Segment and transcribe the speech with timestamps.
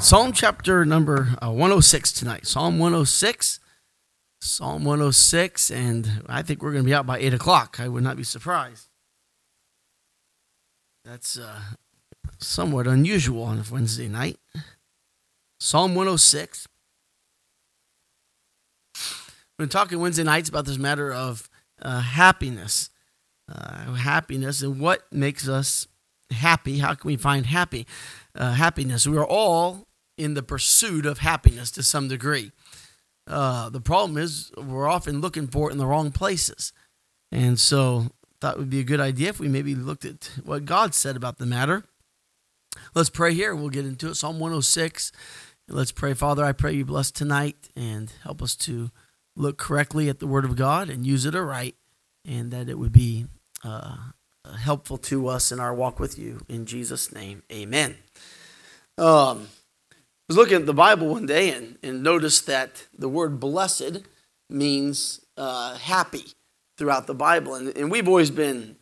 [0.00, 2.46] Psalm chapter number uh, 106 tonight.
[2.46, 3.58] Psalm 106.
[4.40, 7.80] Psalm 106, and I think we're going to be out by 8 o'clock.
[7.80, 8.88] I would not be surprised.
[11.04, 11.60] That's uh,
[12.38, 14.38] somewhat unusual on a Wednesday night.
[15.58, 16.68] Psalm 106.
[18.94, 21.50] We've been talking Wednesday nights about this matter of
[21.82, 22.90] uh, happiness.
[23.52, 25.88] Uh, happiness and what makes us
[26.30, 26.78] happy.
[26.78, 27.86] How can we find happy?
[28.36, 29.04] Uh, happiness.
[29.04, 29.87] We are all
[30.18, 32.52] in the pursuit of happiness to some degree.
[33.26, 36.72] Uh, the problem is we're often looking for it in the wrong places.
[37.30, 38.06] And so
[38.40, 41.16] thought it would be a good idea if we maybe looked at what God said
[41.16, 41.84] about the matter.
[42.94, 43.54] Let's pray here.
[43.54, 44.14] We'll get into it.
[44.14, 45.12] Psalm 106.
[45.68, 46.14] Let's pray.
[46.14, 48.90] Father, I pray you bless tonight and help us to
[49.36, 51.76] look correctly at the Word of God and use it aright,
[52.24, 53.26] and that it would be
[53.64, 53.96] uh,
[54.60, 56.40] helpful to us in our walk with you.
[56.48, 57.96] In Jesus' name, amen.
[58.96, 59.48] Um,
[60.28, 64.02] was looking at the Bible one day and, and noticed that the word blessed
[64.50, 66.26] means uh, happy
[66.76, 67.54] throughout the Bible.
[67.54, 68.76] And, and we've always been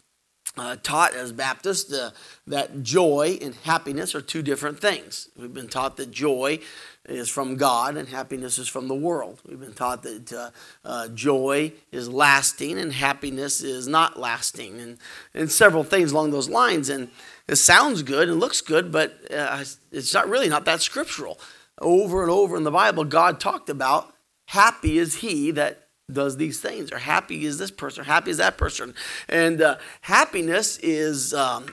[0.57, 2.11] uh, taught as Baptists uh,
[2.47, 5.29] that joy and happiness are two different things.
[5.37, 6.61] We've been taught that joy
[7.05, 9.41] is from God and happiness is from the world.
[9.47, 10.51] We've been taught that uh,
[10.85, 14.99] uh, joy is lasting and happiness is not lasting, and,
[15.35, 16.89] and several things along those lines.
[16.89, 17.09] And
[17.47, 21.39] it sounds good and looks good, but uh, it's not really not that scriptural.
[21.79, 24.15] Over and over in the Bible, God talked about
[24.47, 28.37] happy is he that does these things, or happy is this person, or happy is
[28.39, 28.95] that person.
[29.29, 31.67] And uh, happiness is um,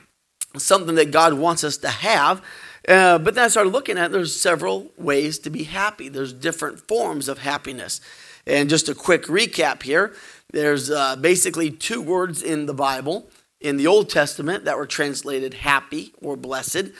[0.58, 2.42] something that God wants us to have.
[2.88, 6.09] Uh, but then I started looking at there's several ways to be happy.
[6.09, 8.02] There's different forms of happiness.
[8.45, 10.14] And just a quick recap here
[10.53, 13.28] there's uh, basically two words in the Bible
[13.59, 16.92] in the Old Testament that were translated happy or blessed,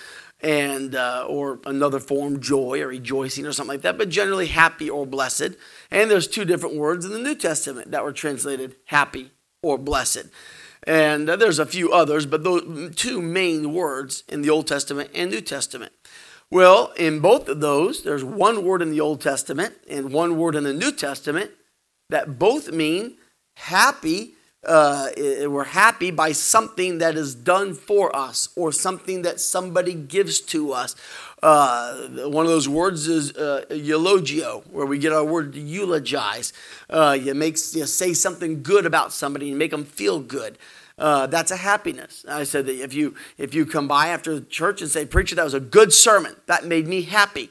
[0.44, 4.90] and uh, or another form joy or rejoicing or something like that, but generally happy
[4.90, 5.52] or blessed.
[5.90, 9.32] And there's two different words in the New Testament that were translated happy
[9.62, 10.26] or blessed.
[10.86, 15.10] And uh, there's a few others, but those two main words in the Old Testament
[15.16, 15.94] and New Testament.
[16.52, 20.56] Well, in both of those, there's one word in the Old Testament and one word
[20.56, 21.52] in the New Testament
[22.10, 23.16] that both mean
[23.56, 24.34] happy
[24.66, 30.40] uh, we're happy by something that is done for us or something that somebody gives
[30.40, 30.96] to us.
[31.42, 36.54] Uh, one of those words is uh, eulogio, where we get our word eulogize.
[36.90, 40.58] Uh, you make you say something good about somebody and make them feel good.
[40.98, 42.24] Uh, that's a happiness.
[42.30, 45.44] I said that if you if you come by after church and say, "Preacher, that
[45.44, 46.36] was a good sermon.
[46.46, 47.50] That made me happy."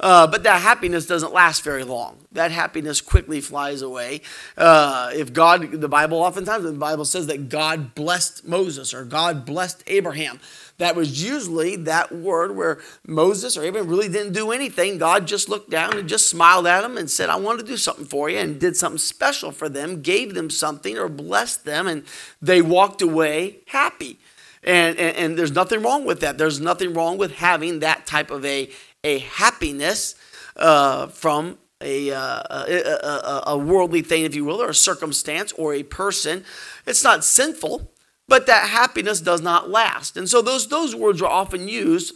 [0.00, 2.18] Uh, but that happiness doesn't last very long.
[2.32, 4.22] That happiness quickly flies away.
[4.56, 9.44] Uh, if God, the Bible oftentimes, the Bible says that God blessed Moses or God
[9.44, 10.40] blessed Abraham.
[10.78, 14.98] That was usually that word where Moses or Abraham really didn't do anything.
[14.98, 17.76] God just looked down and just smiled at them and said, I want to do
[17.76, 21.86] something for you, and did something special for them, gave them something or blessed them,
[21.86, 22.02] and
[22.42, 24.18] they walked away happy.
[24.64, 26.38] And, and, and, there's nothing wrong with that.
[26.38, 28.70] There's nothing wrong with having that type of a,
[29.04, 30.16] a happiness
[30.56, 35.74] uh, from a, uh, a, a, worldly thing, if you will, or a circumstance or
[35.74, 36.44] a person.
[36.86, 37.92] It's not sinful,
[38.26, 40.16] but that happiness does not last.
[40.16, 42.14] And so those, those words are often used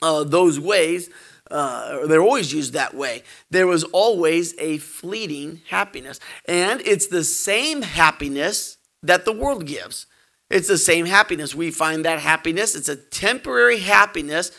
[0.00, 1.10] uh, those ways.
[1.50, 3.24] Uh, they're always used that way.
[3.50, 6.20] There was always a fleeting happiness.
[6.46, 10.06] And it's the same happiness that the world gives.
[10.48, 11.54] It's the same happiness.
[11.54, 14.52] We find that happiness, it's a temporary happiness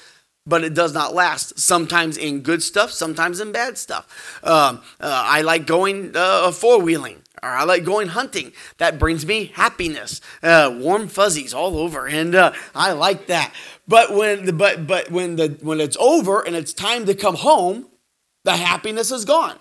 [0.45, 1.59] but it does not last.
[1.59, 4.39] Sometimes in good stuff, sometimes in bad stuff.
[4.43, 7.21] Um, uh, I like going uh, four wheeling.
[7.43, 8.51] Or I like going hunting.
[8.77, 13.51] That brings me happiness, uh, warm fuzzies all over, and uh, I like that.
[13.87, 17.35] But when the, but but when the when it's over and it's time to come
[17.35, 17.87] home,
[18.43, 19.57] the happiness is gone.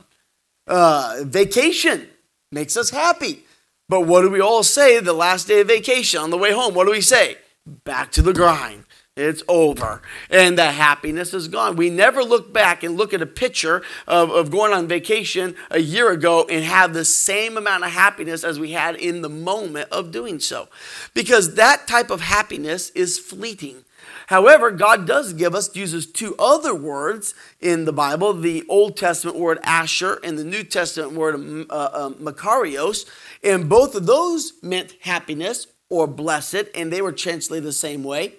[0.67, 2.09] Uh, vacation
[2.53, 3.45] makes us happy,
[3.89, 6.75] but what do we all say the last day of vacation on the way home?
[6.75, 7.39] What do we say?
[7.85, 8.85] Back to the grind
[9.21, 10.03] it's over.
[10.31, 11.77] And the happiness is gone.
[11.77, 15.81] We never look back and look at a picture of, of going on vacation a
[15.81, 19.89] year ago and have the same amount of happiness as we had in the moment
[19.91, 20.69] of doing so.
[21.15, 23.85] Because that type of happiness is fleeting.
[24.29, 29.37] However, God does give us, uses two other words in the Bible the Old Testament
[29.37, 33.11] word asher and the New Testament word uh, uh, makarios.
[33.43, 38.35] And both of those meant happiness or blessed, and they were translated the same way.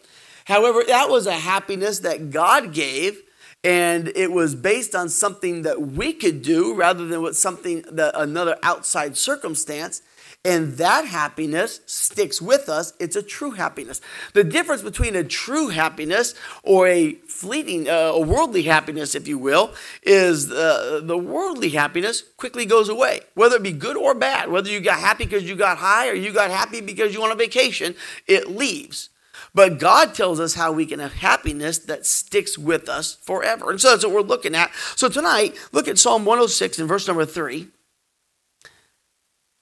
[0.51, 3.21] However, that was a happiness that God gave,
[3.63, 8.19] and it was based on something that we could do rather than what something that
[8.19, 10.01] another outside circumstance.
[10.43, 12.91] And that happiness sticks with us.
[12.99, 14.01] It's a true happiness.
[14.33, 19.37] The difference between a true happiness or a fleeting, uh, a worldly happiness, if you
[19.37, 19.73] will,
[20.03, 24.51] is uh, the worldly happiness quickly goes away, whether it be good or bad.
[24.51, 27.31] Whether you got happy because you got high or you got happy because you went
[27.31, 27.95] on vacation,
[28.27, 29.11] it leaves.
[29.53, 33.69] But God tells us how we can have happiness that sticks with us forever.
[33.69, 34.71] And so that's what we're looking at.
[34.95, 37.67] So tonight, look at Psalm 106 and verse number 3.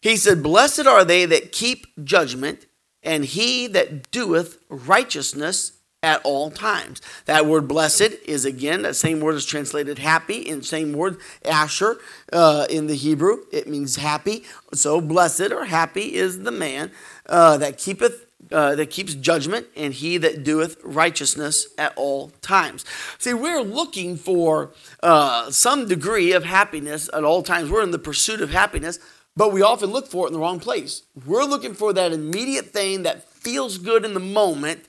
[0.02, 2.68] He said, Blessed are they that keep judgment,
[3.04, 7.02] and he that doeth righteousness at all times.
[7.26, 11.98] That word blessed is again, that same word is translated happy, in same word, asher,
[12.32, 13.40] uh, in the Hebrew.
[13.52, 14.46] It means happy.
[14.74, 16.92] So blessed or happy is the man
[17.26, 22.86] uh, that keepeth uh, that keeps judgment, and he that doeth righteousness at all times.
[23.18, 24.72] See, we're looking for
[25.04, 27.70] uh, some degree of happiness at all times.
[27.70, 29.00] We're in the pursuit of happiness,
[29.36, 31.04] but we often look for it in the wrong place.
[31.26, 34.86] We're looking for that immediate thing that feels good in the moment,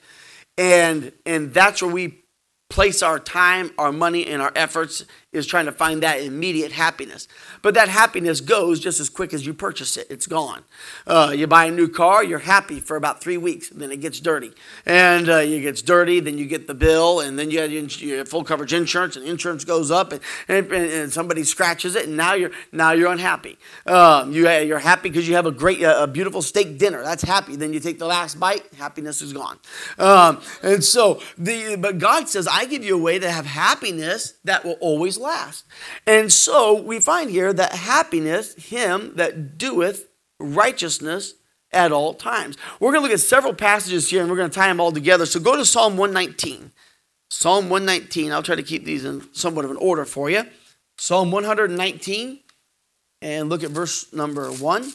[0.59, 2.21] and and that's where we
[2.69, 7.29] place our time, our money, and our efforts is trying to find that immediate happiness.
[7.63, 10.09] But that happiness goes just as quick as you purchase it.
[10.11, 10.65] It's gone.
[11.07, 14.19] Uh, you buy a new car, you're happy for about three weeks, then it gets
[14.19, 14.53] dirty.
[14.85, 17.61] And uh, it gets dirty, then you get the bill, and then you
[18.17, 22.17] have full coverage insurance, and insurance goes up, and, and, and somebody scratches it, and
[22.17, 23.57] now you're now you're unhappy.
[23.87, 27.03] Um, you, you're happy because you have a great, a beautiful steak dinner.
[27.03, 27.55] That's happy.
[27.55, 29.59] Then you take the last bite, happiness is gone.
[29.97, 34.35] Um, and so, the but God says, I give you a way to have happiness
[34.45, 35.67] that will always last.
[36.07, 40.09] And so we find here that happiness, him that doeth
[40.39, 41.35] righteousness
[41.73, 42.57] at all times.
[42.81, 44.93] We're going to look at several passages here and we're going to tie them all
[44.93, 45.27] together.
[45.27, 46.73] So go to Psalm 119.
[47.29, 48.33] Psalm 119.
[48.33, 50.45] I'll try to keep these in somewhat of an order for you.
[50.99, 52.41] Psalm 119
[53.23, 54.93] and look at verse number 1.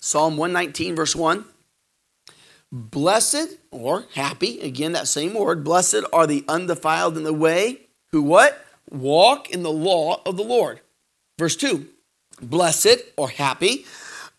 [0.00, 1.44] Psalm 119, verse 1.
[2.72, 8.22] Blessed or happy, again, that same word, blessed are the undefiled in the way who
[8.22, 8.64] what?
[8.90, 10.80] Walk in the law of the Lord.
[11.38, 11.86] Verse 2
[12.40, 13.86] Blessed or happy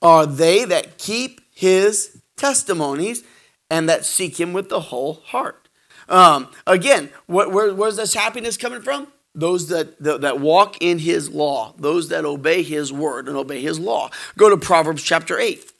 [0.02, 3.24] are they that keep his testimonies
[3.70, 5.70] and that seek him with the whole heart.
[6.10, 9.08] Um, again, where, where's this happiness coming from?
[9.36, 13.62] Those that, that, that walk in his law, those that obey his word and obey
[13.62, 14.10] his law.
[14.38, 15.72] Go to Proverbs chapter 8.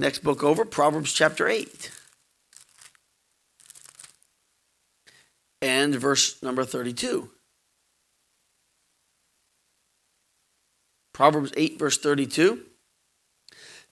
[0.00, 1.90] Next book over, Proverbs chapter 8.
[5.60, 7.28] And verse number 32.
[11.12, 12.62] Proverbs 8, verse 32.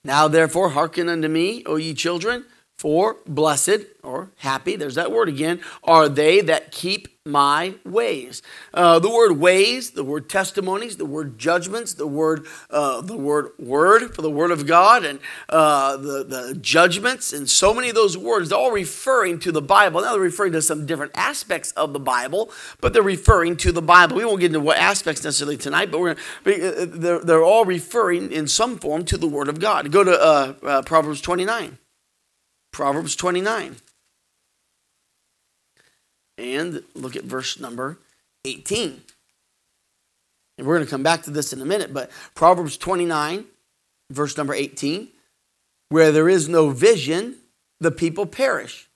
[0.03, 2.47] Now therefore hearken unto me, O ye children,
[2.79, 8.41] for blessed or happy, there's that word again, are they that keep my ways.
[8.73, 13.51] Uh, the word ways, the word testimonies, the word judgments, the word uh, the word
[13.59, 17.95] word for the word of God, and uh, the the judgments, and so many of
[17.95, 20.01] those words, all referring to the Bible.
[20.01, 22.51] Now they're referring to some different aspects of the Bible,
[22.81, 24.17] but they're referring to the Bible.
[24.17, 28.33] We won't get into what aspects necessarily tonight, but we're uh, they're, they're all referring
[28.33, 29.93] in some form to the Word of God.
[29.93, 31.77] Go to uh, uh, Proverbs twenty nine.
[32.79, 33.75] Proverbs twenty nine.
[36.39, 37.99] And look at verse number
[38.45, 39.03] 18.
[40.57, 43.47] And we're going to come back to this in a minute, but Proverbs 29,
[44.11, 45.09] verse number 18
[45.89, 47.35] where there is no vision,
[47.81, 48.89] the people perish.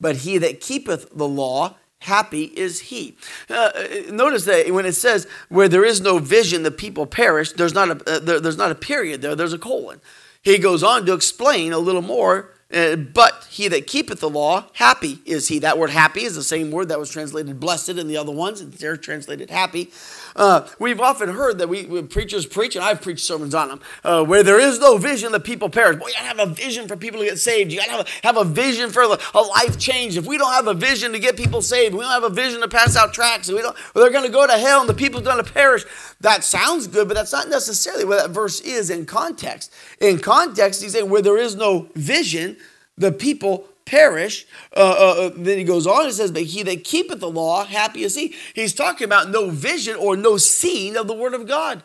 [0.00, 3.16] But he that keepeth the law, happy is he.
[3.48, 3.70] Uh,
[4.10, 7.88] notice that when it says where there is no vision, the people perish, there's not
[7.88, 10.02] a, uh, there, there's not a period there, there's a colon.
[10.42, 14.66] He goes on to explain a little more uh, but he that keepeth the law,
[14.74, 15.58] happy is he.
[15.58, 18.60] That word happy is the same word that was translated blessed in the other ones,
[18.60, 19.90] and they're translated happy.
[20.36, 24.24] Uh, we've often heard that we, preachers preach, and I've preached sermons on them, uh,
[24.24, 25.98] where there is no vision, the people perish.
[25.98, 27.72] Boy, you gotta have a vision for people to get saved.
[27.72, 30.16] You gotta have a, have a vision for a life change.
[30.16, 32.60] If we don't have a vision to get people saved, we don't have a vision
[32.60, 35.44] to pass out tracts, we don't, they're gonna go to hell and the people's gonna
[35.44, 35.84] perish.
[36.20, 39.72] That sounds good, but that's not necessarily what that verse is in context.
[40.00, 42.56] In context, he's saying where there is no vision,
[42.96, 44.46] the people perish.
[44.74, 47.64] Uh, uh, uh, then he goes on and says, But he that keepeth the law,
[47.64, 48.34] happy is he.
[48.54, 51.82] He's talking about no vision or no seeing of the word of God.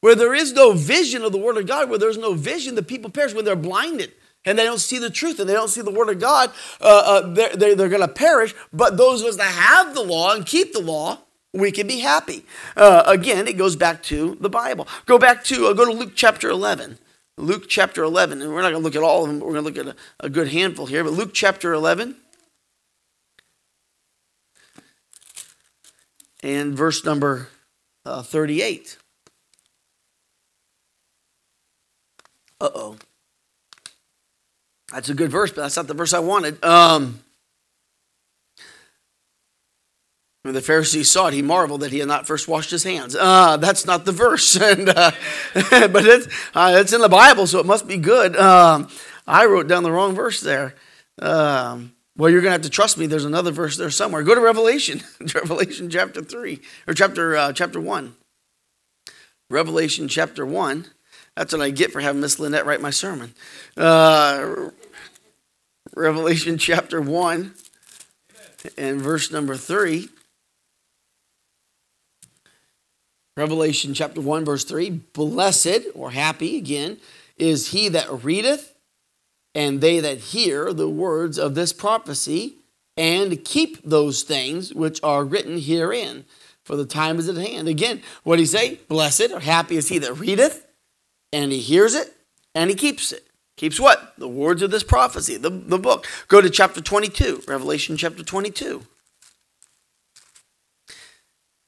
[0.00, 2.82] Where there is no vision of the word of God, where there's no vision, the
[2.82, 4.12] people perish when they're blinded
[4.44, 6.50] and they don't see the truth and they don't see the word of God.
[6.80, 8.54] Uh, uh they're, they're, they're going to perish.
[8.72, 11.18] But those of us that have the law and keep the law,
[11.52, 12.44] we can be happy.
[12.76, 14.88] Uh, again, it goes back to the Bible.
[15.06, 16.98] Go back to, go to Luke chapter 11.
[17.42, 19.64] Luke chapter 11, and we're not going to look at all of them, we're going
[19.64, 22.16] to look at a, a good handful here, but Luke chapter 11
[26.42, 27.48] and verse number
[28.06, 28.96] uh, 38.
[32.60, 32.96] Uh oh.
[34.92, 36.62] That's a good verse, but that's not the verse I wanted.
[36.64, 37.20] Um,
[40.42, 43.14] when the Pharisee saw it, he marveled that he had not first washed his hands.
[43.14, 45.12] Uh, that's not the verse, and uh,
[45.54, 48.36] but it's uh, it's in the Bible, so it must be good.
[48.36, 48.88] Um,
[49.26, 50.74] I wrote down the wrong verse there.
[51.20, 53.06] Um, well, you're going to have to trust me.
[53.06, 54.22] There's another verse there somewhere.
[54.22, 55.02] Go to Revelation,
[55.34, 58.16] Revelation chapter three or chapter uh, chapter one.
[59.48, 60.86] Revelation chapter one.
[61.36, 63.32] That's what I get for having Miss Lynette write my sermon.
[63.76, 64.70] Uh,
[65.94, 67.54] Revelation chapter 1
[68.78, 70.08] and verse number 3.
[73.36, 76.98] Revelation chapter 1, verse 3 Blessed, or happy again,
[77.38, 78.74] is he that readeth,
[79.54, 82.56] and they that hear the words of this prophecy,
[82.96, 86.24] and keep those things which are written herein,
[86.64, 87.68] for the time is at hand.
[87.68, 88.80] Again, what do he say?
[88.88, 90.66] Blessed, or happy is he that readeth,
[91.32, 92.14] and he hears it
[92.54, 93.26] and he keeps it.
[93.56, 94.14] Keeps what?
[94.18, 96.06] The words of this prophecy, the, the book.
[96.28, 98.82] Go to chapter 22, Revelation chapter 22.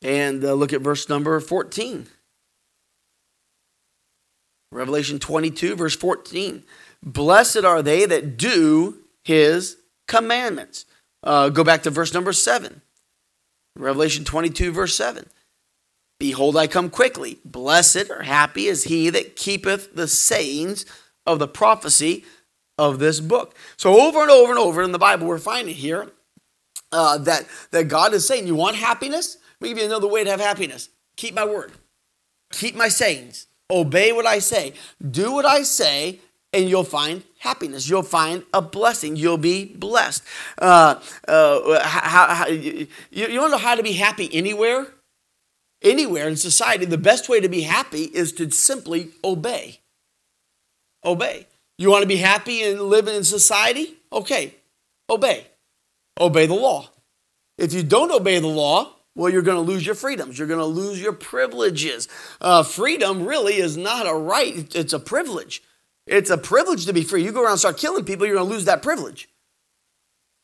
[0.04, 2.06] And uh, look at verse number 14.
[4.70, 6.62] Revelation 22, verse 14.
[7.02, 10.84] Blessed are they that do his commandments.
[11.22, 12.82] Uh, go back to verse number 7.
[13.76, 15.26] Revelation 22, verse 7.
[16.20, 17.38] Behold, I come quickly.
[17.44, 20.84] Blessed or happy is he that keepeth the sayings
[21.26, 22.24] of the prophecy
[22.76, 23.56] of this book.
[23.76, 26.10] So, over and over and over in the Bible, we're finding here
[26.92, 29.38] uh, that, that God is saying, You want happiness?
[29.60, 30.88] Let me give you another way to have happiness.
[31.16, 31.72] Keep my word,
[32.52, 34.74] keep my sayings, obey what I say,
[35.10, 36.20] do what I say,
[36.52, 37.88] and you'll find happiness.
[37.88, 39.16] You'll find a blessing.
[39.16, 40.22] You'll be blessed.
[40.56, 44.86] Uh, uh, how, how, you, you to know how to be happy anywhere?
[45.84, 49.80] anywhere in society, the best way to be happy is to simply obey.
[51.04, 51.46] Obey.
[51.78, 53.94] You want to be happy and living in society?
[54.12, 54.54] Okay,
[55.10, 55.46] obey.
[56.18, 56.88] Obey the law.
[57.58, 60.38] If you don't obey the law, well, you're going to lose your freedoms.
[60.38, 62.08] You're going to lose your privileges.
[62.40, 65.62] Uh, freedom really is not a right, it's a privilege.
[66.06, 67.24] It's a privilege to be free.
[67.24, 69.28] You go around and start killing people, you're going to lose that privilege.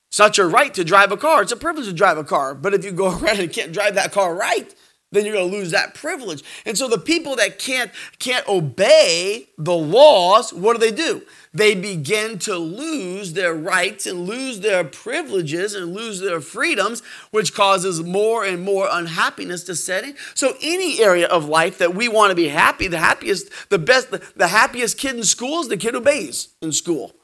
[0.09, 2.55] It's not your right to drive a car, it's a privilege to drive a car.
[2.55, 4.75] But if you go around and can't drive that car right,
[5.12, 6.43] then you're going to lose that privilege.
[6.64, 11.23] And so the people that can't can't obey the laws, what do they do?
[11.52, 17.02] They begin to lose their rights and lose their privileges and lose their freedoms,
[17.33, 20.14] which causes more and more unhappiness to set in.
[20.35, 24.12] So any area of life that we want to be happy, the happiest, the best,
[24.12, 27.14] the, the happiest kid in school is the kid who obeys in school.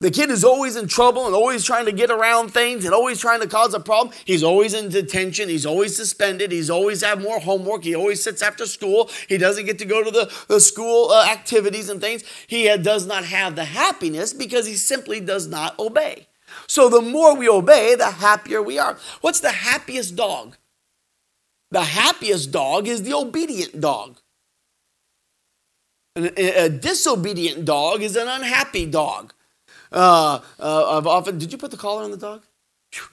[0.00, 3.18] The kid is always in trouble and always trying to get around things and always
[3.18, 4.14] trying to cause a problem.
[4.26, 5.48] He's always in detention.
[5.48, 6.52] He's always suspended.
[6.52, 7.82] He's always have more homework.
[7.82, 9.08] He always sits after school.
[9.26, 12.24] He doesn't get to go to the, the school uh, activities and things.
[12.46, 16.26] He does not have the happiness because he simply does not obey.
[16.66, 18.98] So the more we obey, the happier we are.
[19.22, 20.58] What's the happiest dog?
[21.70, 24.18] The happiest dog is the obedient dog.
[26.16, 29.32] A disobedient dog is an unhappy dog.
[29.92, 32.42] Uh, uh, I've often, did you put the collar on the dog?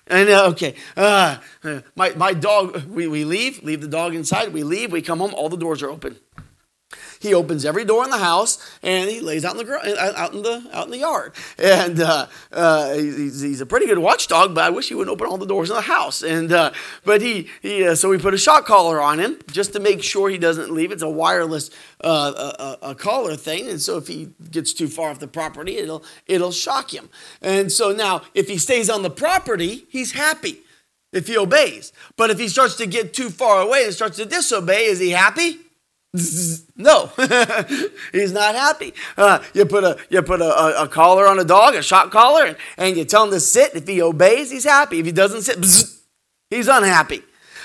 [0.08, 1.38] And uh, okay, uh,
[1.96, 5.34] my, my dog, we, we leave, leave the dog inside, we leave, we come home,
[5.34, 6.18] all the doors are open.
[7.24, 10.34] He opens every door in the house and he lays out in the uh, out
[10.34, 11.32] in the out in the yard.
[11.64, 15.28] And uh, uh, he's, he's, a pretty good watchdog, but I wish he wouldn't open
[15.28, 16.22] all the doors in the house.
[16.22, 16.72] And uh,
[17.06, 20.04] but he, he uh, so we put a shock collar on him just to make
[20.04, 20.92] sure he doesn't leave.
[20.92, 21.70] It's a wireless
[22.04, 25.78] uh, a, a collar thing, and so if he gets too far off the property,
[25.78, 27.10] it'll it'll shock him.
[27.42, 30.60] And so now, if he stays on the property, he's happy
[31.14, 31.94] if he obeys.
[32.18, 35.12] But if he starts to get too far away and starts to disobey, is he
[35.12, 35.60] happy?
[36.76, 37.08] No,
[38.12, 38.94] he's not happy.
[39.18, 42.46] Uh, you put a you put a, a, collar on a dog, a shock collar,
[42.46, 43.74] and, and, you tell him to sit.
[43.74, 45.00] If he obeys, he's happy.
[45.00, 46.02] If he doesn't sit, bzz,
[46.52, 47.24] he's unhappy.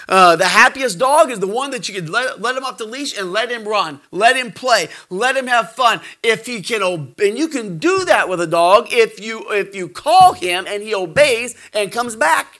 [0.08, 2.86] Uh, the happiest dog is the one that you can let, let him off the
[2.86, 6.00] leash and let him run, let him play, let him have fun.
[6.22, 9.74] If he can obey, and you can do that with a dog if you if
[9.74, 12.57] you call him and he obeys and comes back.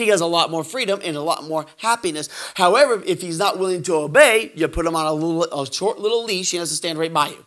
[0.00, 2.28] He has a lot more freedom and a lot more happiness.
[2.54, 5.98] However, if he's not willing to obey, you put him on a, little, a short
[5.98, 6.50] little leash.
[6.50, 7.46] He has to stand right by you.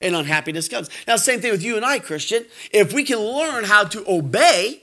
[0.00, 0.90] And unhappiness comes.
[1.06, 2.44] Now, same thing with you and I, Christian.
[2.72, 4.82] If we can learn how to obey,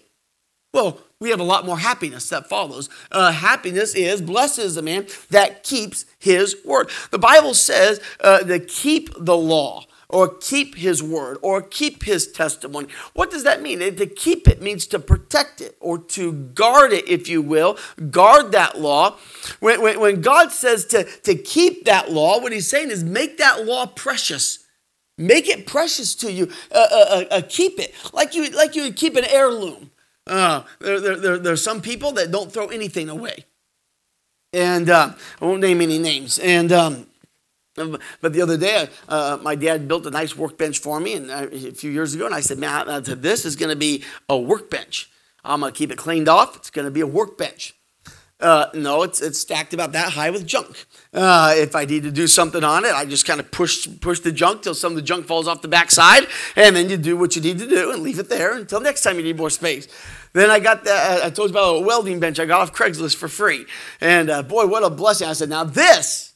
[0.74, 2.90] well, we have a lot more happiness that follows.
[3.12, 6.90] Uh, happiness is, blessed is the man that keeps his word.
[7.12, 12.32] The Bible says uh, to keep the law or keep his word or keep his
[12.32, 12.88] testimony.
[13.14, 13.80] What does that mean?
[13.80, 17.78] To keep it means to protect it or to guard it, if you will,
[18.10, 19.18] guard that law.
[19.60, 23.38] When, when, when God says to, to keep that law, what he's saying is make
[23.38, 24.66] that law precious.
[25.18, 26.50] Make it precious to you.
[26.72, 29.92] Uh, uh, uh, uh keep it like you like you keep an heirloom.
[30.26, 33.46] Uh, there, there, there, there, are some people that don't throw anything away.
[34.54, 36.40] And uh, I won't name any names.
[36.40, 37.09] And um,
[38.22, 41.48] but the other day, uh, my dad built a nice workbench for me and, uh,
[41.52, 44.38] a few years ago, and I said, "Man, I, this is going to be a
[44.38, 45.10] workbench.
[45.44, 46.56] I'm going to keep it cleaned off.
[46.56, 47.76] It's going to be a workbench."
[48.40, 50.86] Uh, no, it's, it's stacked about that high with junk.
[51.14, 54.22] Uh, if I need to do something on it, I just kind of push push
[54.22, 57.18] the junk till some of the junk falls off the backside, and then you do
[57.18, 59.50] what you need to do and leave it there until next time you need more
[59.50, 59.90] space.
[60.32, 61.24] Then I got that.
[61.24, 63.66] I told you about a welding bench I got off Craigslist for free,
[64.00, 65.28] and uh, boy, what a blessing!
[65.28, 66.29] I said, now this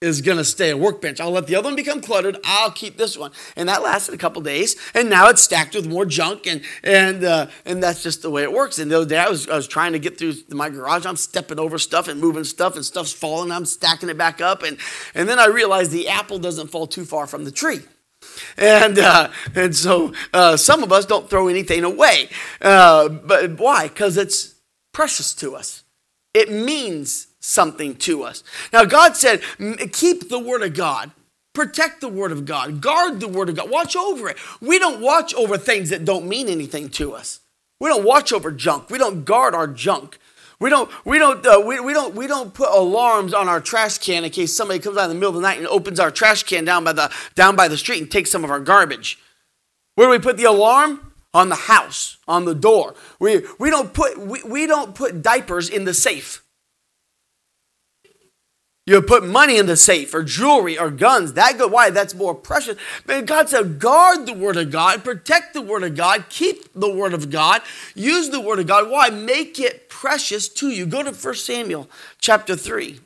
[0.00, 1.20] is going to stay a workbench.
[1.20, 2.38] I'll let the other one become cluttered.
[2.44, 3.32] I'll keep this one.
[3.56, 4.76] And that lasted a couple days.
[4.94, 6.46] And now it's stacked with more junk.
[6.46, 8.78] And, and, uh, and that's just the way it works.
[8.78, 11.04] And the other day I was, I was trying to get through my garage.
[11.04, 13.50] I'm stepping over stuff and moving stuff and stuff's falling.
[13.50, 14.62] I'm stacking it back up.
[14.62, 14.78] And,
[15.14, 17.80] and then I realized the apple doesn't fall too far from the tree.
[18.56, 22.28] And, uh, and so uh, some of us don't throw anything away.
[22.60, 23.88] Uh, but why?
[23.88, 24.54] Because it's
[24.92, 25.82] precious to us.
[26.34, 28.42] It means something to us.
[28.72, 29.42] Now, God said,
[29.92, 31.12] keep the word of God.
[31.54, 32.80] Protect the word of God.
[32.80, 33.70] Guard the word of God.
[33.70, 34.36] Watch over it.
[34.60, 37.40] We don't watch over things that don't mean anything to us.
[37.80, 38.90] We don't watch over junk.
[38.90, 40.18] We don't guard our junk.
[40.60, 43.98] We don't, we don't, uh, we, we don't, we don't put alarms on our trash
[43.98, 46.10] can in case somebody comes out in the middle of the night and opens our
[46.10, 49.18] trash can down by the, down by the street and takes some of our garbage.
[49.94, 51.12] Where do we put the alarm?
[51.34, 52.94] On the house, on the door.
[53.20, 56.42] We, we, don't put, we, we don't put diapers in the safe.
[58.88, 61.34] You put money in the safe or jewelry or guns.
[61.34, 61.70] That good.
[61.70, 61.90] why?
[61.90, 62.78] That's more precious.
[63.04, 66.88] But God said, guard the word of God, protect the word of God, keep the
[66.90, 67.60] word of God,
[67.94, 68.90] use the word of God.
[68.90, 69.10] Why?
[69.10, 70.86] Make it precious to you.
[70.86, 71.86] Go to 1 Samuel
[72.18, 72.98] chapter 3.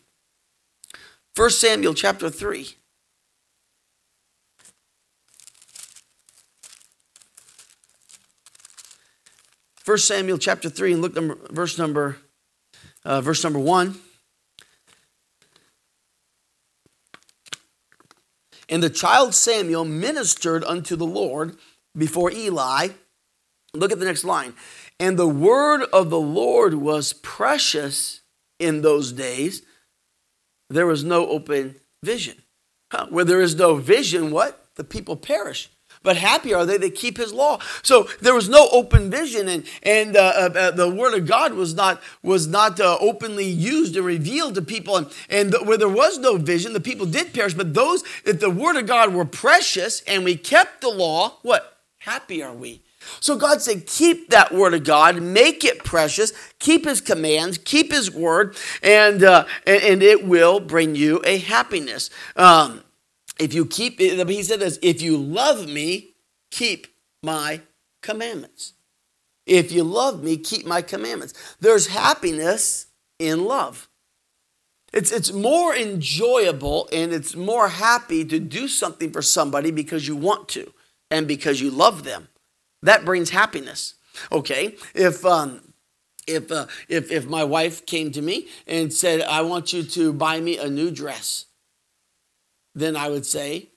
[1.34, 2.76] 1 Samuel chapter 3.
[9.78, 12.18] First Samuel chapter 3 and look number verse number
[13.04, 13.96] uh, verse number 1.
[18.72, 21.56] And the child Samuel ministered unto the Lord
[21.94, 22.88] before Eli.
[23.74, 24.54] Look at the next line.
[24.98, 28.22] And the word of the Lord was precious
[28.58, 29.60] in those days.
[30.70, 32.44] There was no open vision.
[32.90, 33.08] Huh?
[33.10, 34.64] Where there is no vision, what?
[34.76, 35.68] The people perish
[36.02, 37.58] but happy are they that keep his law.
[37.82, 41.54] So there was no open vision, and and uh, uh, uh, the word of God
[41.54, 45.88] was not was not uh, openly used and revealed to people, and and where there
[45.88, 47.54] was no vision, the people did perish.
[47.54, 51.78] But those if the word of God were precious and we kept the law, what
[51.98, 52.82] happy are we?
[53.20, 57.90] So God said, keep that word of God, make it precious, keep his commands, keep
[57.90, 62.10] his word, and, uh, and, and, it will bring you a happiness.
[62.36, 62.84] Um,
[63.38, 66.14] if you keep, he said this, if you love me,
[66.50, 66.86] keep
[67.22, 67.60] my
[68.02, 68.74] commandments.
[69.46, 71.34] If you love me, keep my commandments.
[71.60, 72.86] There's happiness
[73.18, 73.88] in love.
[74.92, 80.14] It's, it's more enjoyable and it's more happy to do something for somebody because you
[80.14, 80.72] want to
[81.10, 82.28] and because you love them.
[82.82, 83.94] That brings happiness.
[84.30, 85.72] Okay, if um,
[86.26, 90.12] if uh, if if my wife came to me and said, "I want you to
[90.12, 91.46] buy me a new dress,"
[92.74, 93.68] then I would say,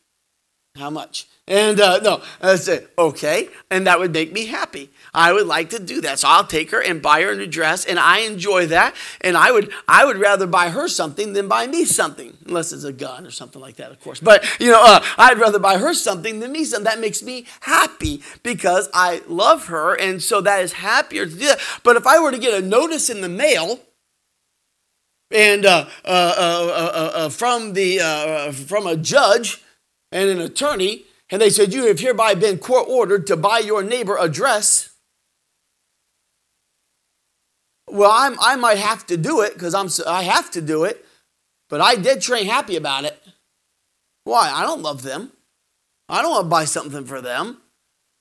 [0.77, 1.27] How much?
[1.47, 3.49] And uh, no, I say, Okay.
[3.69, 4.89] And that would make me happy.
[5.13, 6.19] I would like to do that.
[6.19, 8.95] So I'll take her and buy her a new dress, and I enjoy that.
[9.21, 12.83] And I would, I would rather buy her something than buy me something, unless it's
[12.83, 14.19] a gun or something like that, of course.
[14.19, 16.85] But, you know, uh, I'd rather buy her something than me something.
[16.85, 19.93] That makes me happy because I love her.
[19.93, 21.59] And so that is happier to do that.
[21.83, 23.79] But if I were to get a notice in the mail,
[25.35, 27.99] and uh, uh, uh, uh from the
[28.67, 29.61] from a judge
[30.11, 33.83] and an attorney, and they said, "You have hereby been court ordered to buy your
[33.83, 34.91] neighbor a dress."
[37.87, 41.05] Well, I'm, I might have to do it because I have to do it,
[41.69, 43.21] but I did train happy about it.
[44.23, 44.49] Why?
[44.51, 45.31] I don't love them.
[46.09, 47.61] I don't want to buy something for them.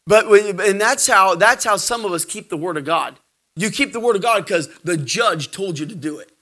[0.06, 3.18] But and that's how that's how some of us keep the word of God.
[3.56, 6.33] You keep the word of God because the judge told you to do it.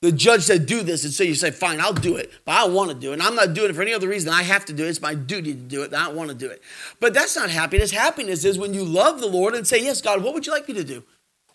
[0.00, 1.02] The judge said, do this.
[1.04, 2.32] And so you say, fine, I'll do it.
[2.44, 3.14] But I want to do it.
[3.14, 4.32] And I'm not doing it for any other reason.
[4.32, 4.90] I have to do it.
[4.90, 5.92] It's my duty to do it.
[5.92, 6.62] I want to do it.
[7.00, 7.90] But that's not happiness.
[7.90, 10.68] Happiness is when you love the Lord and say, yes, God, what would you like
[10.68, 11.02] me to do?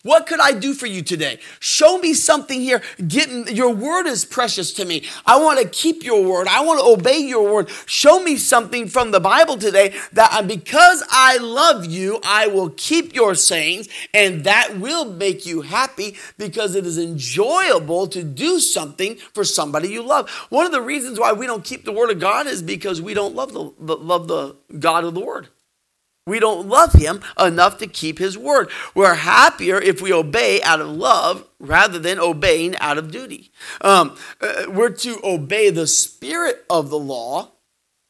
[0.04, 1.38] What could I do for you today?
[1.60, 2.82] Show me something here.
[3.08, 5.02] Get, your word is precious to me.
[5.24, 6.46] I want to keep your word.
[6.46, 7.70] I want to obey your word.
[7.86, 13.14] Show me something from the Bible today that because I love you, I will keep
[13.14, 19.16] your sayings, and that will make you happy because it is enjoyable to do something
[19.32, 20.28] for somebody you love.
[20.50, 23.14] One of the reasons why we don't keep the word of God is because we
[23.14, 25.48] don't love the, love the God of the word.
[26.26, 28.70] We don't love him enough to keep his word.
[28.94, 33.52] We're happier if we obey out of love rather than obeying out of duty.
[33.82, 37.52] Um, uh, we're to obey the spirit of the law,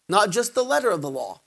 [0.09, 1.41] not just the letter of the law.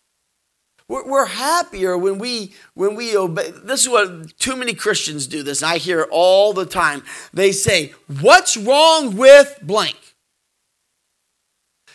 [0.90, 3.52] We're, we're happier when we when we obey.
[3.52, 5.44] This is what too many Christians do.
[5.44, 7.04] This I hear all the time.
[7.34, 10.07] They say, "What's wrong with blank?"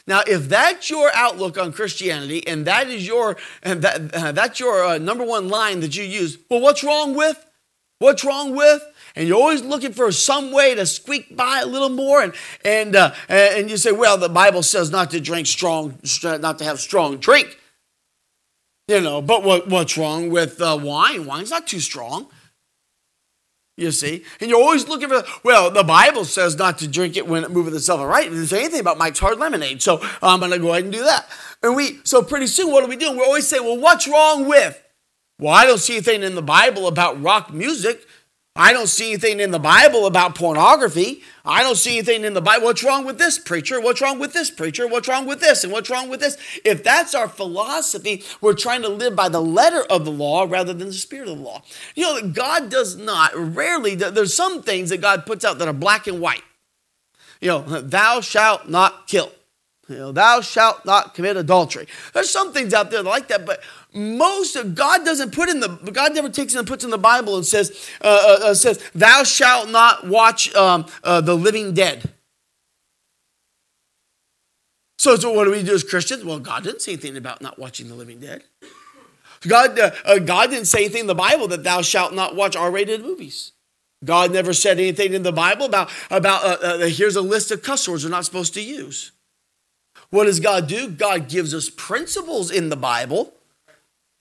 [0.06, 4.58] Now, if that's your outlook on Christianity and that is your and that uh, that's
[4.58, 7.44] your uh, number one line that you use, well, what's wrong with?
[7.98, 8.82] What's wrong with?
[9.14, 12.34] And you're always looking for some way to squeak by a little more, and
[12.64, 16.64] and uh, and you say, well, the Bible says not to drink strong, not to
[16.64, 17.58] have strong drink.
[18.88, 21.24] You know, but what, what's wrong with uh, wine?
[21.24, 22.28] Wine's not too strong
[23.76, 24.24] you see.
[24.40, 27.50] And you're always looking for, well, the Bible says not to drink it when it
[27.50, 28.28] moveth itself right.
[28.28, 29.82] Doesn't say anything about Mike's Hard Lemonade.
[29.82, 31.26] So I'm going to go ahead and do that.
[31.62, 33.16] And we, so pretty soon, what are we doing?
[33.16, 34.82] We're always say, well, what's wrong with?
[35.38, 38.06] Well, I don't see anything in the Bible about rock music.
[38.54, 41.22] I don't see anything in the Bible about pornography.
[41.42, 42.66] I don't see anything in the Bible.
[42.66, 43.80] What's wrong with this preacher?
[43.80, 44.86] What's wrong with this preacher?
[44.86, 45.64] What's wrong with this?
[45.64, 46.36] And what's wrong with this?
[46.62, 50.74] If that's our philosophy, we're trying to live by the letter of the law rather
[50.74, 51.62] than the spirit of the law.
[51.94, 55.72] You know, God does not, rarely, there's some things that God puts out that are
[55.72, 56.42] black and white.
[57.40, 59.32] You know, thou shalt not kill.
[59.88, 61.86] You know, thou shalt not commit adultery.
[62.14, 63.62] There's some things out there like that, but
[63.94, 67.37] most of God doesn't put in the God never takes and puts in the Bible
[67.37, 72.11] and says uh, uh, uh, says thou shalt not watch um, uh, the living dead.
[74.98, 76.24] So, so what do we do as Christians?
[76.24, 78.44] Well, God didn't say anything about not watching the living dead.
[79.48, 82.55] God, uh, uh, God didn't say anything in the Bible that thou shalt not watch
[82.55, 83.52] R-rated movies.
[84.05, 88.05] God never said anything in the Bible about about here's a list of cuss words
[88.05, 89.12] we're not supposed to use.
[90.11, 90.88] What does God do?
[90.88, 93.35] God gives us principles in the Bible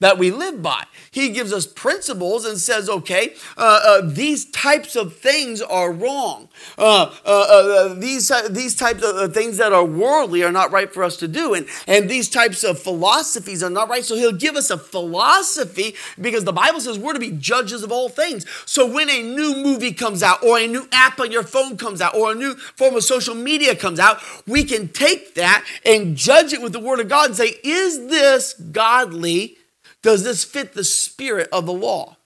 [0.01, 0.83] that we live by.
[1.11, 6.49] He gives us principles and says, okay, uh, uh, these types of things are wrong.
[6.77, 10.91] Uh, uh, uh these, uh, these types of things that are worldly are not right
[10.91, 11.53] for us to do.
[11.53, 14.03] And, and these types of philosophies are not right.
[14.03, 17.91] So he'll give us a philosophy because the Bible says we're to be judges of
[17.91, 18.45] all things.
[18.65, 22.01] So when a new movie comes out or a new app on your phone comes
[22.01, 26.17] out or a new form of social media comes out, we can take that and
[26.17, 29.57] judge it with the word of God and say, is this godly?
[30.03, 32.17] Does this fit the spirit of the law?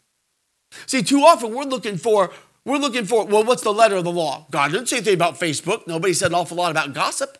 [0.85, 2.31] See, too often we're looking for,
[2.65, 4.47] we're looking for, well, what's the letter of the law?
[4.51, 5.88] God didn't say anything about Facebook.
[5.88, 7.38] Nobody said an awful lot about gossip.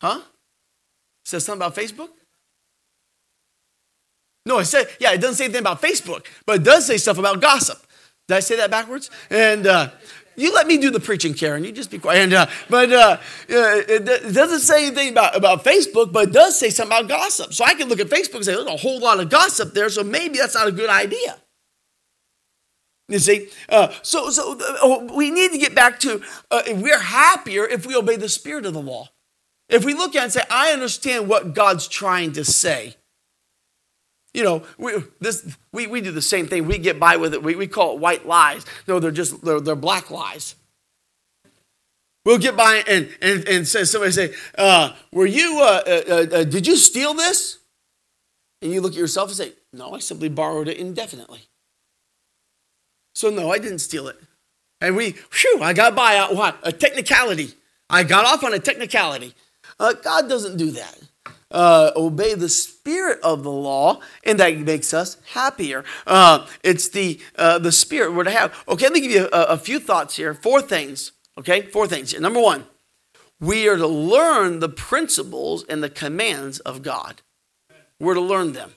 [0.00, 0.20] Huh?
[1.24, 2.08] Says something about Facebook?
[4.44, 7.18] No, I said, yeah, it doesn't say anything about Facebook, but it does say stuff
[7.18, 7.78] about gossip.
[8.26, 9.10] Did I say that backwards?
[9.30, 9.90] And uh,
[10.36, 11.64] you let me do the preaching, Karen.
[11.64, 12.22] You just be quiet.
[12.22, 13.18] And, uh, but uh,
[13.48, 17.52] it, it, doesn't say anything about, about Facebook, but it does say something about gossip.
[17.52, 19.88] So I can look at Facebook and say, there's a whole lot of gossip there,
[19.88, 21.36] so maybe that's not a good idea.
[23.08, 27.64] You see, uh, so so uh, we need to get back to uh, we're happier
[27.64, 29.08] if we obey the spirit of the law.
[29.68, 32.96] If we look at it and say, I understand what God's trying to say,
[34.34, 36.66] you know, we, this, we, we do the same thing.
[36.66, 37.42] We get by with it.
[37.42, 38.64] We, we call it white lies.
[38.88, 40.54] No, they're just, they're, they're black lies.
[42.24, 46.36] We'll get by and, and, and say, somebody say, uh, were you, uh, uh, uh,
[46.36, 47.58] uh, did you steal this?
[48.62, 51.40] And you look at yourself and say, no, I simply borrowed it indefinitely.
[53.14, 54.16] So no, I didn't steal it.
[54.80, 56.58] And we, whew, I got by on what?
[56.62, 57.54] A technicality.
[57.90, 59.34] I got off on a technicality.
[59.78, 60.98] Uh, God doesn't do that
[61.52, 65.84] uh, obey the spirit of the law, and that makes us happier.
[66.06, 68.52] Uh, it's the uh, the spirit we're to have.
[68.66, 70.34] Okay, let me give you a, a few thoughts here.
[70.34, 71.12] Four things.
[71.38, 72.18] Okay, four things.
[72.18, 72.66] Number one,
[73.40, 77.22] we are to learn the principles and the commands of God.
[77.98, 78.72] We're to learn them.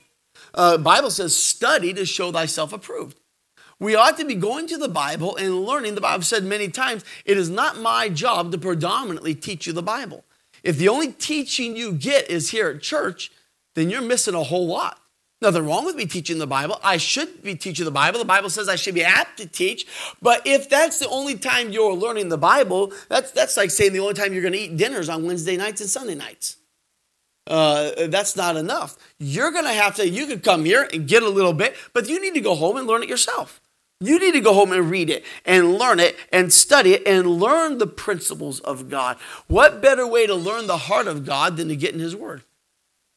[0.53, 3.19] Uh, Bible says, "Study to show thyself approved."
[3.77, 5.95] We ought to be going to the Bible and learning.
[5.95, 9.83] The Bible said many times, "It is not my job to predominantly teach you the
[9.83, 10.23] Bible."
[10.65, 13.32] If the only teaching you get is here at church,
[13.75, 14.99] then you're missing a whole lot.
[15.41, 16.80] Nothing wrong with me teaching the Bible.
[16.84, 18.17] I should be teaching the Bible.
[18.19, 19.86] The Bible says I should be apt to teach.
[20.21, 23.99] But if that's the only time you're learning the Bible, that's, that's like saying the
[23.99, 26.58] only time you're going to eat dinners on Wednesday nights and Sunday nights.
[27.47, 28.97] uh, that's not enough.
[29.19, 32.10] You're going to have to, you could come here and get a little bit, but
[32.10, 33.62] you need to go home and learn it yourself.
[34.08, 37.28] You need to go home and read it and learn it and study it and
[37.39, 39.18] learn the principles of God.
[39.48, 42.44] What better way to learn the heart of God than to get in His Word?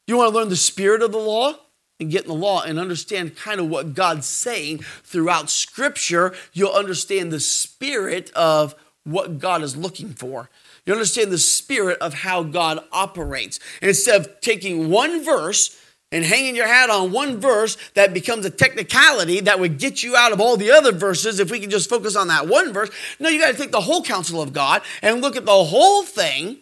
[0.07, 1.53] You want to learn the spirit of the law?
[2.01, 6.71] And get in the law and understand kind of what God's saying throughout Scripture, you'll
[6.71, 8.73] understand the spirit of
[9.03, 10.49] what God is looking for.
[10.85, 13.59] You understand the spirit of how God operates.
[13.81, 15.78] And instead of taking one verse
[16.11, 20.15] and hanging your hat on one verse that becomes a technicality that would get you
[20.15, 22.89] out of all the other verses if we can just focus on that one verse.
[23.19, 26.03] No, you got to take the whole counsel of God and look at the whole
[26.03, 26.59] thing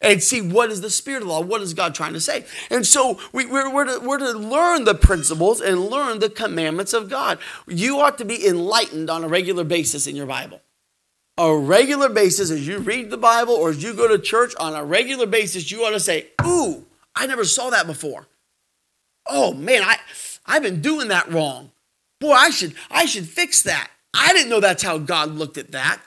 [0.00, 1.40] and see what is the spirit of law?
[1.40, 2.44] What is god trying to say?
[2.70, 6.92] And so we, we're, we're, to, we're to learn the principles and learn the commandments
[6.92, 7.38] of god.
[7.66, 10.60] You ought to be enlightened on a regular basis in your bible.
[11.36, 14.74] A regular basis as you read the bible or as you go to church on
[14.74, 18.26] a regular basis you ought to say ooh i never saw that before
[19.28, 19.98] oh man, I
[20.46, 21.70] I've been doing that wrong.
[22.20, 23.90] Boy, I should I should fix that.
[24.14, 26.00] I didn't know that's how God looked at that.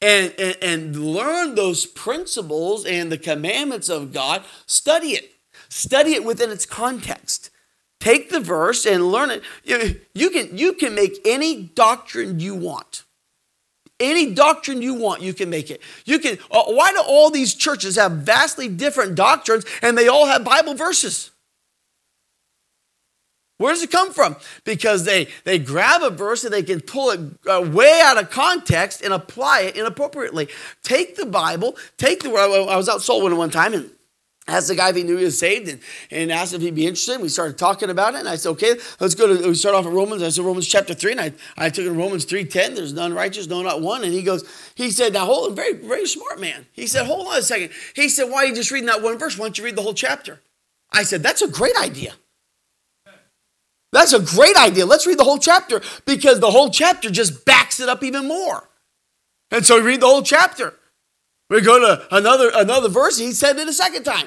[0.00, 4.42] And, and, and learn those principles and the commandments of God.
[4.66, 5.30] Study it.
[5.68, 7.50] Study it within its context.
[8.00, 9.44] Take the verse and learn it.
[9.62, 13.04] You, you, can, you can make any doctrine you want.
[14.00, 15.80] Any doctrine you want, you can make it.
[16.04, 16.36] You can.
[16.50, 20.74] Uh, why do all these churches have vastly different doctrines and they all have Bible
[20.74, 21.30] verses?
[23.58, 24.36] Where does it come from?
[24.64, 28.30] Because they, they grab a verse and they can pull it uh, way out of
[28.30, 30.48] context and apply it inappropriately.
[30.82, 32.68] Take the Bible, take the word.
[32.68, 33.90] I was out soul winning one time and
[34.48, 36.86] asked the guy if he knew he was saved and, and asked if he'd be
[36.86, 37.20] interested.
[37.20, 39.86] We started talking about it and I said, okay, let's go to, we start off
[39.86, 40.22] at Romans.
[40.22, 42.74] I said Romans chapter 3 and I, I took it Romans 3.10.
[42.74, 44.02] There's none righteous, no, not one.
[44.02, 46.66] And he goes, he said, now hold on, very, very smart man.
[46.72, 47.70] He said, hold on a second.
[47.94, 49.38] He said, why are you just reading that one verse?
[49.38, 50.40] Why don't you read the whole chapter?
[50.90, 52.14] I said, that's a great idea.
[53.92, 54.86] That's a great idea.
[54.86, 58.68] Let's read the whole chapter because the whole chapter just backs it up even more.
[59.50, 60.74] And so we read the whole chapter.
[61.50, 63.18] We go to another another verse.
[63.18, 64.26] He said it a second time.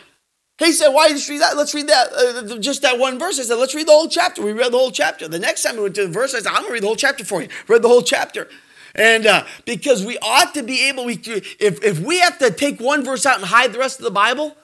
[0.60, 1.58] He said, "Why did you read that?
[1.58, 4.43] Let's read that uh, just that one verse." I said, "Let's read the whole chapter."
[4.43, 5.28] We read the whole chapter.
[5.28, 6.95] The next time we went to the verse, I said, "I'm to read the whole
[6.95, 8.47] chapter for you." Read the whole chapter.
[8.93, 11.19] And uh, because we ought to be able, we,
[11.60, 14.12] if, if we have to take one verse out and hide the rest of the
[14.12, 14.56] Bible,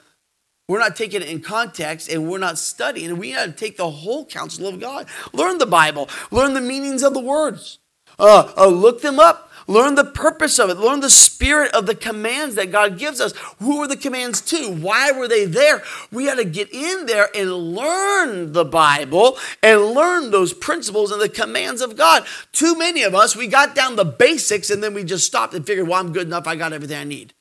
[0.68, 3.18] we're not taking it in context and we're not studying.
[3.18, 5.06] We got to take the whole counsel of God.
[5.32, 7.78] Learn the Bible, learn the meanings of the words,
[8.18, 9.50] uh, uh, look them up.
[9.68, 10.78] Learn the purpose of it.
[10.78, 13.32] Learn the spirit of the commands that God gives us.
[13.58, 14.72] Who were the commands to?
[14.72, 15.82] Why were they there?
[16.10, 21.20] We got to get in there and learn the Bible and learn those principles and
[21.20, 22.26] the commands of God.
[22.52, 25.66] Too many of us, we got down the basics and then we just stopped and
[25.66, 26.46] figured, well, I'm good enough.
[26.46, 27.34] I got everything I need.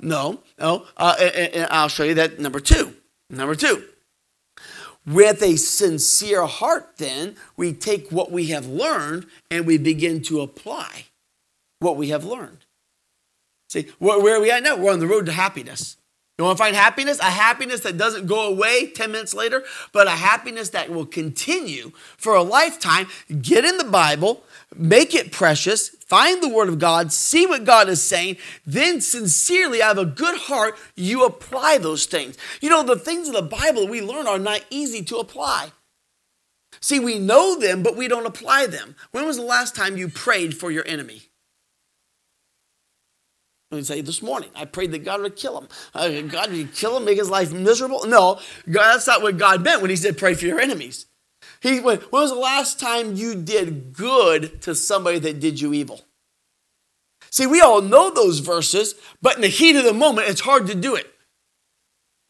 [0.00, 0.86] No, no.
[0.96, 2.94] Uh, and, and I'll show you that number two.
[3.28, 3.84] Number two.
[5.06, 10.40] With a sincere heart, then, we take what we have learned and we begin to
[10.40, 11.06] apply
[11.78, 12.66] what we have learned.
[13.68, 14.76] See, where, where are we at now?
[14.76, 15.96] We're on the road to happiness.
[16.40, 17.18] You want to find happiness?
[17.18, 21.92] A happiness that doesn't go away 10 minutes later, but a happiness that will continue
[22.16, 23.08] for a lifetime.
[23.42, 24.42] Get in the Bible,
[24.74, 29.82] make it precious, find the Word of God, see what God is saying, then sincerely,
[29.82, 32.36] out of a good heart, you apply those things.
[32.60, 35.72] You know, the things in the Bible we learn are not easy to apply.
[36.80, 38.96] See, we know them, but we don't apply them.
[39.10, 41.22] When was the last time you prayed for your enemy?
[43.72, 45.68] I say this morning, I prayed that God would kill him.
[45.94, 48.04] Uh, God, would kill him, make his life miserable?
[48.04, 51.06] No, God, that's not what God meant when he said pray for your enemies.
[51.60, 55.74] He, when, when was the last time you did good to somebody that did you
[55.74, 56.02] evil?
[57.30, 60.66] See, we all know those verses, but in the heat of the moment, it's hard
[60.66, 61.06] to do it.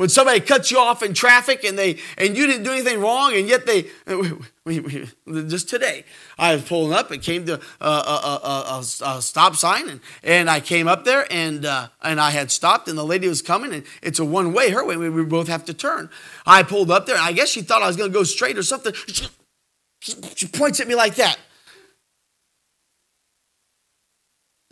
[0.01, 3.35] When somebody cuts you off in traffic and they and you didn't do anything wrong,
[3.35, 3.85] and yet they
[4.65, 5.07] we, we,
[5.47, 6.07] just today
[6.39, 8.41] I was pulling up and came to a, a,
[8.73, 12.51] a, a stop sign and, and I came up there and uh, and I had
[12.51, 15.23] stopped and the lady was coming and it's a one way her way we, we
[15.23, 16.09] both have to turn.
[16.47, 18.63] I pulled up there I guess she thought I was going to go straight or
[18.63, 18.95] something.
[19.07, 21.39] She, she points at me like that.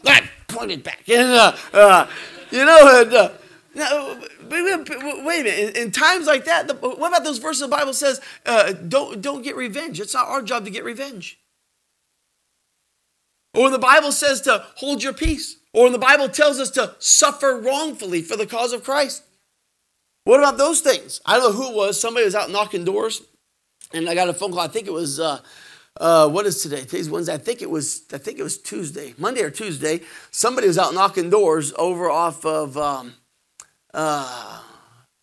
[0.06, 2.06] I pointed back and uh, uh,
[2.50, 3.38] you know and.
[3.74, 5.76] Now, wait a minute.
[5.76, 9.42] In, times like that, the, what about those verses the Bible says, uh, don't, don't
[9.42, 10.00] get revenge?
[10.00, 11.38] It's not our job to get revenge.
[13.54, 15.56] Or when the Bible says to hold your peace.
[15.72, 19.22] Or when the Bible tells us to suffer wrongfully for the cause of Christ.
[20.24, 21.20] What about those things?
[21.24, 22.00] I don't know who it was.
[22.00, 23.22] Somebody was out knocking doors,
[23.92, 24.60] and I got a phone call.
[24.60, 25.40] I think it was uh,
[25.98, 26.82] uh, what is today?
[26.82, 27.34] Today's Wednesday.
[27.34, 28.02] I think it was.
[28.12, 30.02] I think it was Tuesday, Monday or Tuesday.
[30.30, 33.14] Somebody was out knocking doors over off of um,
[33.94, 34.60] uh,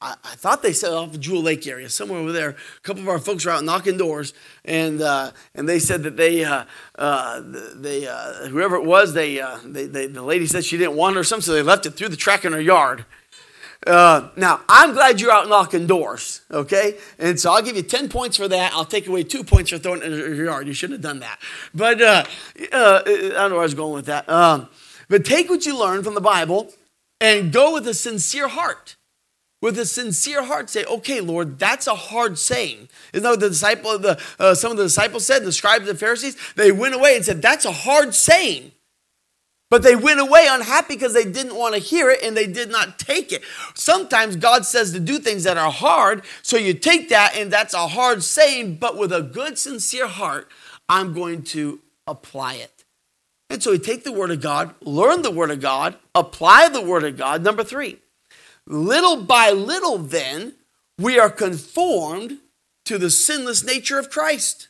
[0.01, 2.49] I, I, thought they said off the Jewel Lake area, somewhere over there.
[2.49, 6.17] A couple of our folks were out knocking doors, and uh, and they said that
[6.17, 7.41] they uh, uh,
[7.75, 11.15] they uh, whoever it was, they, uh, they, they the lady said she didn't want
[11.15, 13.05] her something, so they left it through the track in her yard.
[13.87, 16.97] Uh, now, I'm glad you're out knocking doors, okay?
[17.19, 18.73] And so I'll give you 10 points for that.
[18.73, 20.65] I'll take away two points for throwing it in your yard.
[20.65, 21.39] You shouldn't have done that.
[21.71, 22.25] But I
[22.63, 24.27] don't know where I was going with that.
[24.27, 24.69] Um,
[25.07, 26.73] but take what you learn from the Bible
[27.19, 28.95] and go with a sincere heart.
[29.61, 32.89] With a sincere heart, say, okay, Lord, that's a hard saying.
[33.13, 35.95] Isn't that what the disciple, the, uh, some of the disciples said, the scribes and
[35.95, 36.37] the Pharisees?
[36.55, 38.73] They went away and said, that's a hard saying.
[39.71, 42.69] But they went away unhappy because they didn't want to hear it and they did
[42.69, 43.41] not take it.
[43.73, 47.73] Sometimes God says to do things that are hard, so you take that and that's
[47.73, 50.47] a hard saying, but with a good, sincere heart,
[50.87, 52.74] I'm going to apply it.
[53.49, 56.81] And so we take the Word of God, learn the Word of God, apply the
[56.81, 57.43] Word of God.
[57.43, 57.99] Number three,
[58.65, 60.53] little by little, then,
[60.97, 62.39] we are conformed
[62.85, 64.69] to the sinless nature of Christ.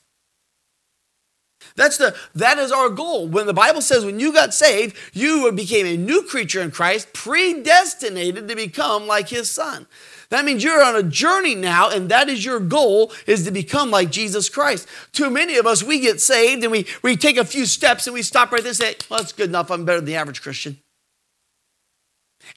[1.75, 3.27] That's the that is our goal.
[3.27, 7.13] When the Bible says when you got saved, you became a new creature in Christ,
[7.13, 9.87] predestinated to become like his son.
[10.29, 13.91] That means you're on a journey now, and that is your goal, is to become
[13.91, 14.87] like Jesus Christ.
[15.11, 18.13] Too many of us, we get saved and we, we take a few steps and
[18.13, 19.69] we stop right there and say, well, that's good enough.
[19.69, 20.79] I'm better than the average Christian.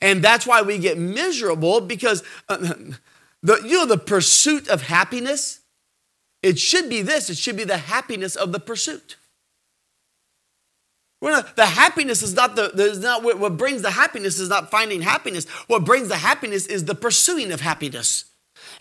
[0.01, 2.57] And that's why we get miserable because uh,
[3.43, 5.61] the, you know the pursuit of happiness
[6.43, 9.17] it should be this it should be the happiness of the pursuit.
[11.21, 14.71] Not, the happiness is not the, is not what, what brings the happiness is not
[14.71, 15.47] finding happiness.
[15.67, 18.25] What brings the happiness is the pursuing of happiness.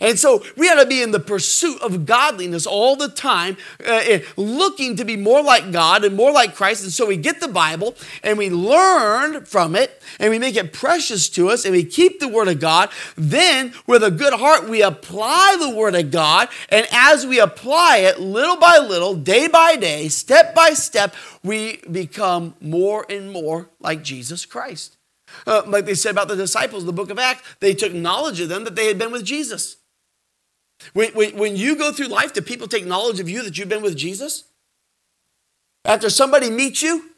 [0.00, 4.18] And so we ought to be in the pursuit of godliness all the time, uh,
[4.36, 6.84] looking to be more like God and more like Christ.
[6.84, 10.72] And so we get the Bible and we learn from it and we make it
[10.72, 12.90] precious to us and we keep the Word of God.
[13.16, 16.48] Then, with a good heart, we apply the Word of God.
[16.68, 21.78] And as we apply it little by little, day by day, step by step, we
[21.90, 24.96] become more and more like Jesus Christ.
[25.46, 28.40] Uh, like they said about the disciples in the book of Acts, they took knowledge
[28.40, 29.77] of them that they had been with Jesus.
[30.92, 33.68] When, when, when you go through life, do people take knowledge of you that you've
[33.68, 34.44] been with Jesus?
[35.84, 37.10] After somebody meets you,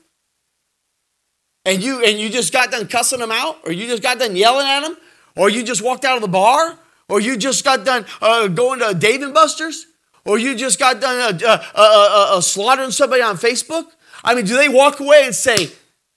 [1.64, 4.34] and you and you just got done cussing them out, or you just got done
[4.34, 4.96] yelling at them,
[5.36, 8.80] or you just walked out of the bar, or you just got done uh, going
[8.80, 9.86] to Dave and Buster's,
[10.24, 13.86] or you just got done uh, uh, uh, uh slaughtering somebody on Facebook.
[14.24, 15.70] I mean, do they walk away and say,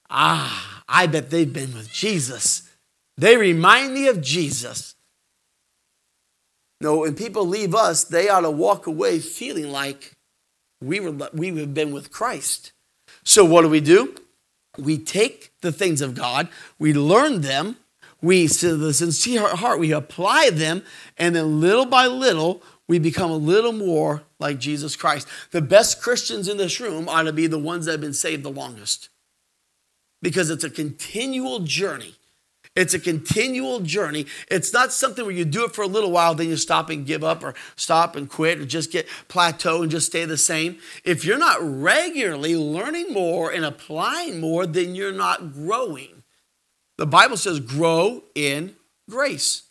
[0.09, 2.69] "Ah, I bet they've been with Jesus.
[3.17, 4.92] They remind me of Jesus."
[6.83, 10.11] No, when people leave us, they ought to walk away feeling like
[10.81, 12.73] we were we have been with Christ.
[13.23, 14.13] So what do we do?
[14.77, 17.77] We take the things of God, we learn them,
[18.21, 20.83] we to the sincere heart, we apply them,
[21.17, 25.27] and then little by little, we become a little more like Jesus Christ.
[25.51, 28.43] The best Christians in this room ought to be the ones that have been saved
[28.43, 29.07] the longest.
[30.21, 32.15] Because it's a continual journey.
[32.75, 34.25] It's a continual journey.
[34.49, 37.05] It's not something where you do it for a little while, then you stop and
[37.05, 40.79] give up, or stop and quit, or just get plateau and just stay the same.
[41.03, 46.23] If you're not regularly learning more and applying more, then you're not growing.
[46.97, 48.75] The Bible says, grow in
[49.09, 49.63] grace.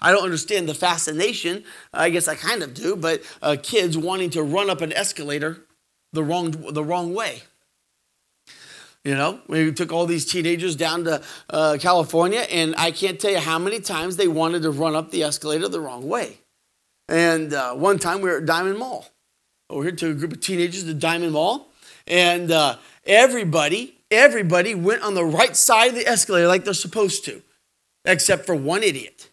[0.00, 1.64] I don't understand the fascination.
[1.92, 5.64] I guess I kind of do, but uh, kids wanting to run up an escalator
[6.12, 7.42] the wrong, the wrong way.
[9.04, 13.30] You know, we took all these teenagers down to uh, California, and I can't tell
[13.30, 16.38] you how many times they wanted to run up the escalator the wrong way.
[17.08, 19.06] And uh, one time we were at Diamond Mall.
[19.70, 21.68] We here took a group of teenagers to Diamond Mall,
[22.06, 27.24] and uh, everybody, everybody went on the right side of the escalator like they're supposed
[27.26, 27.42] to,
[28.04, 29.30] except for one idiot.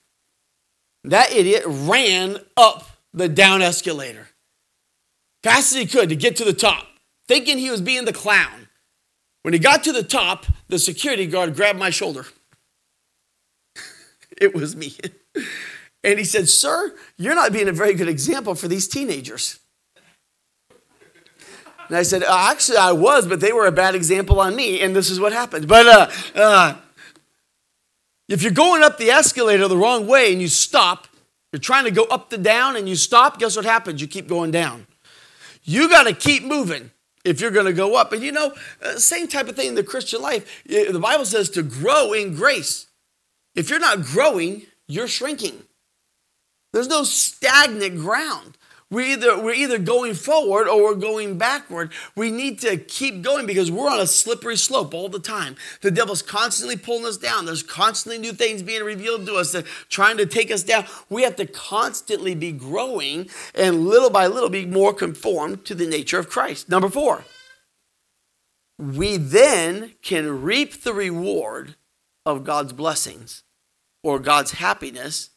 [1.04, 4.28] That idiot ran up the down escalator
[5.45, 6.88] fast as he could to get to the top,
[7.28, 8.64] thinking he was being the clown.
[9.45, 12.25] When he got to the top, the security guard grabbed my shoulder.
[14.41, 14.97] it was me.
[16.03, 19.60] And he said, Sir, you're not being a very good example for these teenagers.
[21.88, 24.81] And I said, uh, Actually, I was, but they were a bad example on me,
[24.81, 25.67] and this is what happened.
[25.67, 26.77] But uh, uh,
[28.27, 31.08] if you're going up the escalator the wrong way and you stop,
[31.53, 34.01] you're trying to go up the down and you stop, guess what happens?
[34.01, 34.88] You keep going down.
[35.62, 36.89] You got to keep moving
[37.25, 38.13] if you're going to go up.
[38.13, 40.63] And you know, uh, same type of thing in the Christian life.
[40.65, 42.85] The Bible says to grow in grace.
[43.55, 45.63] If you're not growing, you're shrinking.
[46.71, 48.58] There's no stagnant ground.
[48.92, 51.92] We either we're either going forward or we're going backward.
[52.15, 55.56] We need to keep going because we're on a slippery slope all the time.
[55.81, 57.46] The devil's constantly pulling us down.
[57.46, 60.86] There's constantly new things being revealed to us that trying to take us down.
[61.10, 65.88] We have to constantly be growing and little by little be more conformed to the
[65.88, 66.69] nature of Christ.
[66.69, 67.23] Number 4.
[68.77, 71.75] We then can reap the reward
[72.23, 73.44] of God's blessings
[74.04, 75.31] or God's happiness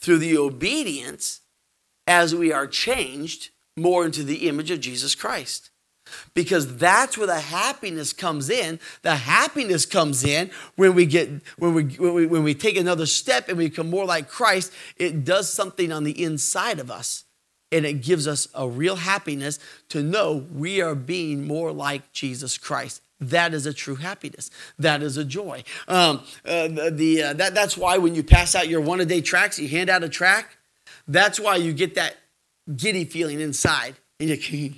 [0.00, 1.42] through the obedience
[2.10, 5.70] as we are changed more into the image of Jesus Christ.
[6.34, 8.80] Because that's where the happiness comes in.
[9.02, 13.06] The happiness comes in when we get when we, when we when we take another
[13.06, 14.72] step and we become more like Christ.
[14.96, 17.26] It does something on the inside of us,
[17.70, 22.58] and it gives us a real happiness to know we are being more like Jesus
[22.58, 23.02] Christ.
[23.20, 24.50] That is a true happiness.
[24.80, 25.62] That is a joy.
[25.86, 29.20] Um, uh, the, uh, that, that's why when you pass out your one a day
[29.20, 30.56] tracks, you hand out a track
[31.08, 32.16] that's why you get that
[32.76, 33.96] giddy feeling inside.
[34.18, 34.74] And you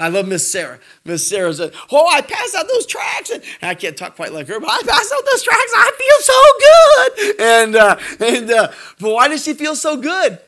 [0.00, 0.80] I love Miss Sarah.
[1.04, 3.30] Miss Sarah said, Oh, I passed out those tracks.
[3.30, 5.72] And I can't talk quite like her, but I passed out those tracks.
[5.76, 7.40] I feel so good.
[7.40, 10.40] And, uh, and uh, but why does she feel so good?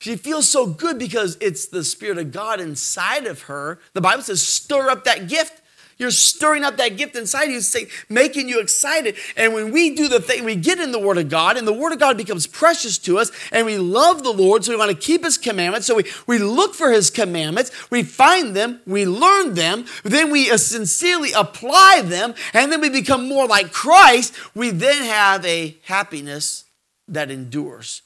[0.00, 3.78] She feels so good because it's the Spirit of God inside of her.
[3.94, 5.61] The Bible says, stir up that gift.
[5.98, 7.60] You're stirring up that gift inside you,
[8.08, 9.16] making you excited.
[9.36, 11.72] And when we do the thing, we get in the Word of God, and the
[11.72, 14.90] Word of God becomes precious to us, and we love the Lord, so we want
[14.90, 15.86] to keep His commandments.
[15.86, 20.50] So we, we look for His commandments, we find them, we learn them, then we
[20.50, 24.34] uh, sincerely apply them, and then we become more like Christ.
[24.54, 26.64] We then have a happiness
[27.08, 28.02] that endures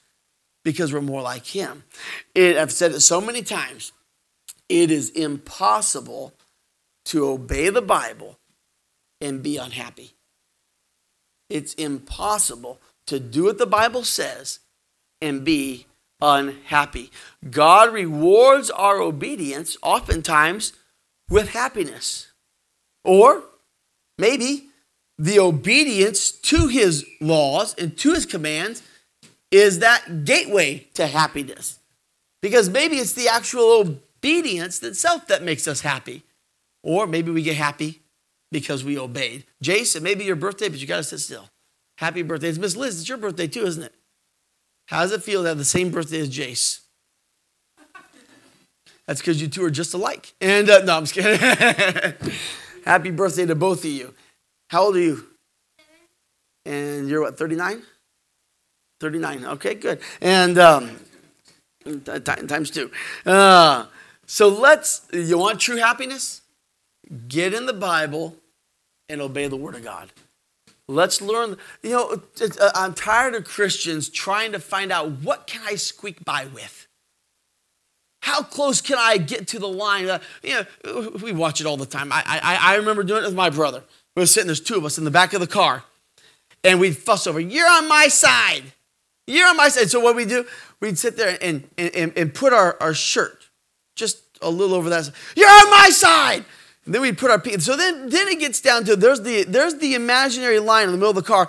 [0.65, 1.85] because we're more like Him.
[2.35, 3.93] It, I've said it so many times.
[4.69, 6.35] It is impossible
[7.07, 8.39] to obey the Bible
[9.21, 10.13] and be unhappy.
[11.49, 14.61] It's impossible to do what the Bible says
[15.21, 15.87] and be
[16.21, 17.11] unhappy.
[17.51, 20.73] God rewards our obedience oftentimes
[21.31, 22.33] with happiness.
[23.05, 23.45] Or
[24.19, 24.69] maybe
[25.19, 28.83] the obedience to his laws and to his commands
[29.51, 31.79] is that gateway to happiness.
[32.43, 36.23] Because maybe it's the actual obedience itself that makes us happy.
[36.87, 38.03] Or maybe we get happy
[38.53, 39.45] because we obeyed.
[39.61, 41.51] Jason, maybe your birthday, but you got to sit still.
[41.99, 42.49] Happy birthday.
[42.49, 43.93] It's Miss Liz, it's your birthday too, isn't it?
[44.87, 46.83] How does it feel to have the same birthday as Jace?
[49.09, 50.33] That's because you two are just alike.
[50.41, 51.41] And uh, no, I'm just kidding.
[52.85, 54.15] Happy birthday to both of you.
[54.71, 55.27] How old are you?
[56.65, 57.83] And you're what, 39?
[59.01, 59.45] 39.
[59.45, 60.01] Okay, good.
[60.21, 60.97] And um,
[62.05, 62.93] times two.
[63.25, 63.87] Uh,
[64.25, 66.43] so let's, you want true happiness?
[67.29, 68.37] Get in the Bible
[69.09, 70.13] and obey the Word of God.
[70.89, 71.57] Let's learn.
[71.83, 76.25] You know, uh, I'm tired of Christians trying to find out what can I squeak
[76.25, 76.87] by with.
[78.23, 80.09] How close can I get to the line?
[80.09, 82.13] Uh, you know, we watch it all the time.
[82.13, 83.83] I, I, I remember doing it with my brother.
[84.15, 85.85] We were sitting, there's two of us in the back of the car,
[86.65, 88.63] and we'd fuss over, You're on my side.
[89.27, 89.91] You're on my side.
[89.91, 90.47] So what we do,
[90.81, 93.49] we'd sit there and, and, and put our, our shirt
[93.97, 95.11] just a little over that.
[95.37, 96.45] You're on my side.
[96.87, 97.61] And then we put our feet.
[97.63, 100.97] So then, then it gets down to there's the there's the imaginary line in the
[100.97, 101.49] middle of the car.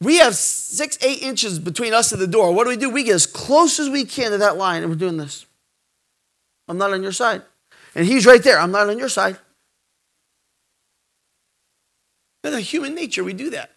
[0.00, 2.52] We have six, eight inches between us and the door.
[2.52, 2.90] What do we do?
[2.90, 5.46] We get as close as we can to that line, and we're doing this.
[6.68, 7.42] I'm not on your side.
[7.94, 8.58] And he's right there.
[8.58, 9.38] I'm not on your side.
[12.42, 13.24] That's human nature.
[13.24, 13.70] We do that.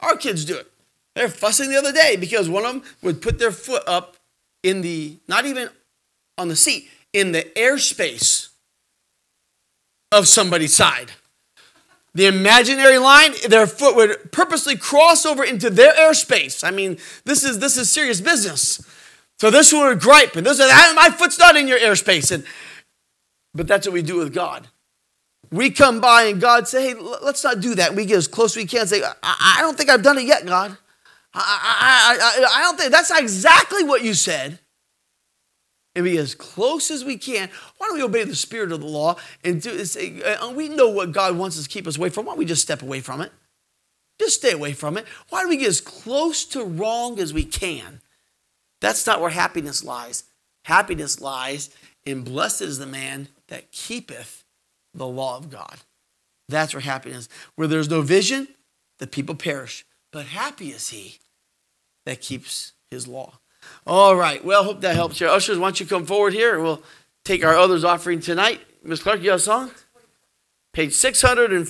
[0.00, 0.70] Our kids do it.
[1.14, 4.16] They're fussing the other day because one of them would put their foot up
[4.62, 5.70] in the, not even
[6.36, 8.48] on the seat, in the airspace
[10.14, 11.12] of somebody's side.
[12.14, 16.62] The imaginary line, their foot would purposely cross over into their airspace.
[16.62, 18.80] I mean, this is this is serious business.
[19.40, 22.30] So this one would gripe, and this is ah, my foot's not in your airspace.
[22.30, 22.44] And
[23.52, 24.68] but that's what we do with God.
[25.50, 28.52] We come by and God say, "Hey, let's not do that." We get as close
[28.52, 28.86] as we can.
[28.86, 30.76] Say, "I, I don't think I've done it yet, God.
[31.34, 34.60] I, I, I, I don't think that's not exactly what you said."
[35.94, 37.48] And be as close as we can.
[37.78, 40.88] Why don't we obey the spirit of the law and do say, uh, we know
[40.88, 42.26] what God wants us to keep us away from.
[42.26, 43.32] Why don't we just step away from it?
[44.20, 45.06] Just stay away from it.
[45.28, 48.00] Why don't we get as close to wrong as we can?
[48.80, 50.24] That's not where happiness lies.
[50.64, 51.70] Happiness lies
[52.04, 54.44] in blessed is the man that keepeth
[54.92, 55.78] the law of God.
[56.48, 57.28] That's where happiness.
[57.56, 58.48] Where there's no vision,
[58.98, 59.84] the people perish.
[60.12, 61.18] But happy is he
[62.06, 63.40] that keeps his law.
[63.86, 64.44] All right.
[64.44, 65.28] Well, hope that helps you.
[65.28, 66.60] Ushers, why don't you come forward here?
[66.60, 66.82] We'll
[67.24, 68.60] take our others offering tonight.
[68.82, 69.70] Miss Clark, you have a song?
[70.72, 71.60] Page 604.